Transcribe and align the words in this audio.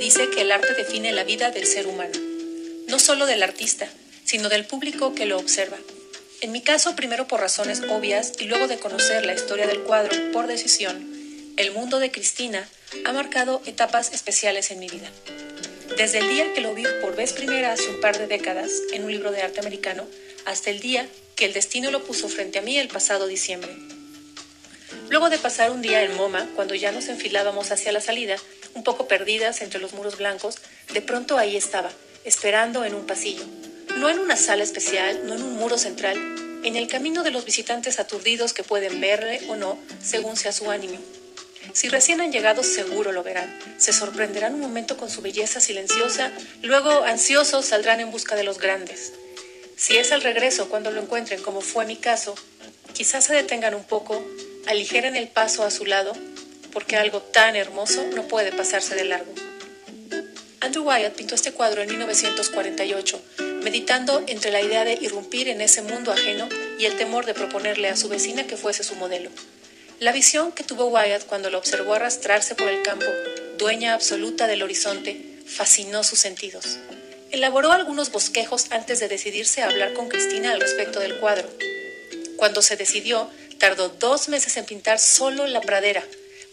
dice 0.00 0.30
que 0.30 0.40
el 0.42 0.52
arte 0.52 0.72
define 0.74 1.12
la 1.12 1.24
vida 1.24 1.50
del 1.50 1.66
ser 1.66 1.86
humano, 1.86 2.18
no 2.88 2.98
solo 2.98 3.26
del 3.26 3.42
artista, 3.42 3.88
sino 4.24 4.48
del 4.48 4.64
público 4.64 5.14
que 5.14 5.26
lo 5.26 5.36
observa. 5.36 5.76
En 6.40 6.52
mi 6.52 6.62
caso, 6.62 6.96
primero 6.96 7.28
por 7.28 7.40
razones 7.40 7.82
obvias 7.88 8.32
y 8.38 8.44
luego 8.44 8.66
de 8.66 8.78
conocer 8.78 9.26
la 9.26 9.34
historia 9.34 9.66
del 9.66 9.82
cuadro 9.82 10.32
por 10.32 10.46
decisión, 10.46 11.06
el 11.56 11.72
mundo 11.72 11.98
de 11.98 12.10
Cristina 12.10 12.66
ha 13.04 13.12
marcado 13.12 13.60
etapas 13.66 14.12
especiales 14.12 14.70
en 14.70 14.78
mi 14.78 14.88
vida. 14.88 15.10
Desde 15.98 16.18
el 16.18 16.28
día 16.28 16.54
que 16.54 16.60
lo 16.60 16.74
vi 16.74 16.84
por 17.02 17.14
vez 17.14 17.32
primera 17.32 17.72
hace 17.72 17.88
un 17.88 18.00
par 18.00 18.16
de 18.16 18.26
décadas 18.26 18.70
en 18.92 19.04
un 19.04 19.12
libro 19.12 19.32
de 19.32 19.42
arte 19.42 19.60
americano, 19.60 20.06
hasta 20.46 20.70
el 20.70 20.80
día 20.80 21.06
que 21.36 21.44
el 21.44 21.52
destino 21.52 21.90
lo 21.90 22.04
puso 22.04 22.28
frente 22.28 22.58
a 22.58 22.62
mí 22.62 22.78
el 22.78 22.88
pasado 22.88 23.26
diciembre. 23.26 23.76
Luego 25.10 25.28
de 25.28 25.38
pasar 25.38 25.72
un 25.72 25.82
día 25.82 26.02
en 26.02 26.14
MoMA, 26.16 26.48
cuando 26.54 26.74
ya 26.74 26.92
nos 26.92 27.08
enfilábamos 27.08 27.70
hacia 27.70 27.92
la 27.92 28.00
salida, 28.00 28.36
un 28.74 28.84
poco 28.84 29.08
perdidas 29.08 29.62
entre 29.62 29.80
los 29.80 29.92
muros 29.92 30.18
blancos, 30.18 30.56
de 30.92 31.02
pronto 31.02 31.38
ahí 31.38 31.56
estaba, 31.56 31.90
esperando 32.24 32.84
en 32.84 32.94
un 32.94 33.06
pasillo. 33.06 33.44
No 33.96 34.08
en 34.08 34.18
una 34.18 34.36
sala 34.36 34.62
especial, 34.62 35.26
no 35.26 35.34
en 35.34 35.42
un 35.42 35.56
muro 35.56 35.78
central, 35.78 36.16
en 36.62 36.76
el 36.76 36.88
camino 36.88 37.22
de 37.22 37.30
los 37.30 37.44
visitantes 37.44 37.98
aturdidos 37.98 38.52
que 38.52 38.62
pueden 38.62 39.00
verle 39.00 39.40
o 39.48 39.56
no, 39.56 39.78
según 40.02 40.36
sea 40.36 40.52
su 40.52 40.70
ánimo. 40.70 40.98
Si 41.72 41.88
recién 41.88 42.20
han 42.20 42.32
llegado, 42.32 42.62
seguro 42.62 43.12
lo 43.12 43.22
verán. 43.22 43.58
Se 43.78 43.92
sorprenderán 43.92 44.54
un 44.54 44.60
momento 44.60 44.96
con 44.96 45.10
su 45.10 45.22
belleza 45.22 45.60
silenciosa, 45.60 46.32
luego 46.62 47.04
ansiosos 47.04 47.66
saldrán 47.66 48.00
en 48.00 48.10
busca 48.10 48.34
de 48.34 48.44
los 48.44 48.58
grandes. 48.58 49.12
Si 49.76 49.96
es 49.96 50.12
al 50.12 50.22
regreso 50.22 50.68
cuando 50.68 50.90
lo 50.90 51.00
encuentren, 51.00 51.42
como 51.42 51.60
fue 51.60 51.86
mi 51.86 51.96
caso, 51.96 52.34
quizás 52.92 53.24
se 53.24 53.34
detengan 53.34 53.74
un 53.74 53.84
poco, 53.84 54.22
aligeren 54.66 55.16
el 55.16 55.28
paso 55.28 55.64
a 55.64 55.70
su 55.70 55.86
lado, 55.86 56.12
porque 56.72 56.96
algo 56.96 57.20
tan 57.20 57.56
hermoso 57.56 58.04
no 58.14 58.28
puede 58.28 58.52
pasarse 58.52 58.94
de 58.94 59.04
largo. 59.04 59.32
Andrew 60.60 60.84
Wyatt 60.84 61.14
pintó 61.14 61.34
este 61.34 61.52
cuadro 61.52 61.82
en 61.82 61.88
1948, 61.88 63.22
meditando 63.62 64.22
entre 64.26 64.50
la 64.50 64.60
idea 64.60 64.84
de 64.84 64.98
irrumpir 65.00 65.48
en 65.48 65.60
ese 65.60 65.80
mundo 65.82 66.12
ajeno 66.12 66.48
y 66.78 66.84
el 66.84 66.96
temor 66.96 67.24
de 67.24 67.34
proponerle 67.34 67.88
a 67.88 67.96
su 67.96 68.08
vecina 68.08 68.46
que 68.46 68.56
fuese 68.56 68.84
su 68.84 68.94
modelo. 68.96 69.30
La 70.00 70.12
visión 70.12 70.52
que 70.52 70.64
tuvo 70.64 70.86
Wyatt 70.86 71.26
cuando 71.26 71.50
lo 71.50 71.58
observó 71.58 71.94
arrastrarse 71.94 72.54
por 72.54 72.68
el 72.68 72.82
campo, 72.82 73.06
dueña 73.58 73.94
absoluta 73.94 74.46
del 74.46 74.62
horizonte, 74.62 75.40
fascinó 75.46 76.04
sus 76.04 76.18
sentidos. 76.18 76.78
Elaboró 77.30 77.72
algunos 77.72 78.10
bosquejos 78.10 78.66
antes 78.70 79.00
de 79.00 79.08
decidirse 79.08 79.62
a 79.62 79.66
hablar 79.66 79.92
con 79.94 80.08
Cristina 80.08 80.52
al 80.52 80.60
respecto 80.60 81.00
del 81.00 81.18
cuadro. 81.20 81.48
Cuando 82.36 82.62
se 82.62 82.76
decidió, 82.76 83.30
tardó 83.58 83.88
dos 83.88 84.28
meses 84.28 84.56
en 84.56 84.64
pintar 84.64 84.98
solo 84.98 85.46
la 85.46 85.60
pradera, 85.60 86.02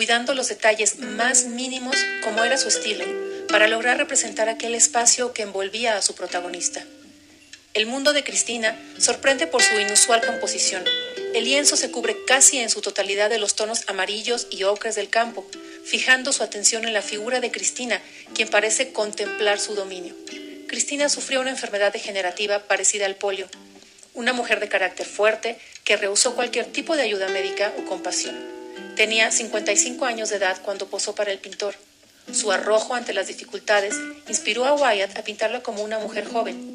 cuidando 0.00 0.32
los 0.32 0.48
detalles 0.48 0.98
más 0.98 1.44
mínimos 1.44 1.94
como 2.24 2.42
era 2.42 2.56
su 2.56 2.68
estilo, 2.68 3.04
para 3.48 3.68
lograr 3.68 3.98
representar 3.98 4.48
aquel 4.48 4.74
espacio 4.74 5.34
que 5.34 5.42
envolvía 5.42 5.98
a 5.98 6.00
su 6.00 6.14
protagonista. 6.14 6.82
El 7.74 7.84
mundo 7.84 8.14
de 8.14 8.24
Cristina 8.24 8.74
sorprende 8.96 9.46
por 9.46 9.62
su 9.62 9.78
inusual 9.78 10.24
composición. 10.24 10.82
El 11.34 11.44
lienzo 11.44 11.76
se 11.76 11.90
cubre 11.90 12.16
casi 12.26 12.60
en 12.60 12.70
su 12.70 12.80
totalidad 12.80 13.28
de 13.28 13.36
los 13.36 13.56
tonos 13.56 13.84
amarillos 13.88 14.46
y 14.50 14.62
ocres 14.62 14.94
del 14.94 15.10
campo, 15.10 15.46
fijando 15.84 16.32
su 16.32 16.42
atención 16.42 16.86
en 16.86 16.94
la 16.94 17.02
figura 17.02 17.40
de 17.40 17.50
Cristina, 17.50 18.00
quien 18.34 18.48
parece 18.48 18.94
contemplar 18.94 19.60
su 19.60 19.74
dominio. 19.74 20.14
Cristina 20.66 21.10
sufrió 21.10 21.42
una 21.42 21.50
enfermedad 21.50 21.92
degenerativa 21.92 22.60
parecida 22.60 23.04
al 23.04 23.16
polio, 23.16 23.50
una 24.14 24.32
mujer 24.32 24.60
de 24.60 24.68
carácter 24.70 25.04
fuerte 25.04 25.58
que 25.84 25.98
rehusó 25.98 26.34
cualquier 26.34 26.64
tipo 26.64 26.96
de 26.96 27.02
ayuda 27.02 27.28
médica 27.28 27.70
o 27.78 27.84
compasión. 27.84 28.59
Tenía 28.96 29.30
55 29.30 30.04
años 30.04 30.30
de 30.30 30.36
edad 30.36 30.60
cuando 30.62 30.88
posó 30.88 31.14
para 31.14 31.32
el 31.32 31.38
pintor. 31.38 31.74
Su 32.32 32.52
arrojo 32.52 32.94
ante 32.94 33.12
las 33.12 33.26
dificultades 33.26 33.94
inspiró 34.28 34.64
a 34.64 34.74
Wyatt 34.74 35.16
a 35.18 35.24
pintarla 35.24 35.62
como 35.62 35.82
una 35.82 35.98
mujer 35.98 36.26
joven. 36.26 36.74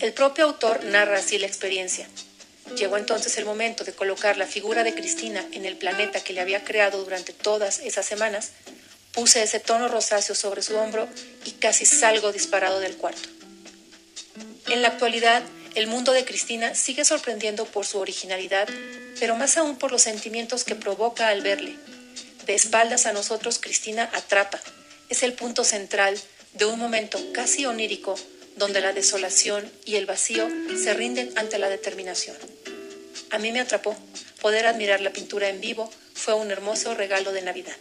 El 0.00 0.12
propio 0.12 0.44
autor 0.44 0.84
narra 0.84 1.18
así 1.18 1.38
la 1.38 1.46
experiencia. 1.46 2.06
Llegó 2.76 2.96
entonces 2.96 3.36
el 3.36 3.44
momento 3.44 3.84
de 3.84 3.92
colocar 3.92 4.36
la 4.36 4.46
figura 4.46 4.84
de 4.84 4.94
Cristina 4.94 5.44
en 5.52 5.64
el 5.64 5.76
planeta 5.76 6.20
que 6.20 6.32
le 6.32 6.40
había 6.40 6.64
creado 6.64 7.02
durante 7.02 7.32
todas 7.32 7.80
esas 7.80 8.06
semanas. 8.06 8.52
Puse 9.12 9.42
ese 9.42 9.58
tono 9.58 9.88
rosáceo 9.88 10.34
sobre 10.34 10.62
su 10.62 10.76
hombro 10.76 11.08
y 11.44 11.52
casi 11.52 11.84
salgo 11.84 12.32
disparado 12.32 12.78
del 12.80 12.96
cuarto. 12.96 13.28
En 14.68 14.82
la 14.82 14.88
actualidad, 14.88 15.42
el 15.74 15.86
mundo 15.86 16.12
de 16.12 16.24
Cristina 16.24 16.74
sigue 16.74 17.04
sorprendiendo 17.04 17.64
por 17.64 17.86
su 17.86 17.98
originalidad, 17.98 18.68
pero 19.18 19.36
más 19.36 19.56
aún 19.56 19.76
por 19.76 19.92
los 19.92 20.02
sentimientos 20.02 20.64
que 20.64 20.74
provoca 20.74 21.28
al 21.28 21.42
verle. 21.42 21.76
De 22.46 22.54
espaldas 22.54 23.06
a 23.06 23.12
nosotros, 23.12 23.58
Cristina 23.60 24.10
atrapa. 24.12 24.60
Es 25.08 25.22
el 25.22 25.34
punto 25.34 25.62
central 25.64 26.18
de 26.54 26.64
un 26.64 26.78
momento 26.78 27.20
casi 27.32 27.66
onírico 27.66 28.16
donde 28.56 28.80
la 28.80 28.92
desolación 28.92 29.70
y 29.84 29.96
el 29.96 30.06
vacío 30.06 30.48
se 30.76 30.92
rinden 30.94 31.32
ante 31.36 31.58
la 31.58 31.68
determinación. 31.68 32.36
A 33.30 33.38
mí 33.38 33.52
me 33.52 33.60
atrapó. 33.60 33.96
Poder 34.40 34.66
admirar 34.66 35.00
la 35.00 35.12
pintura 35.12 35.48
en 35.48 35.60
vivo 35.60 35.90
fue 36.14 36.34
un 36.34 36.50
hermoso 36.50 36.94
regalo 36.94 37.32
de 37.32 37.42
Navidad. 37.42 37.76